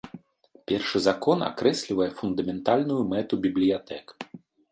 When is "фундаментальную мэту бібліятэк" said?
2.21-4.05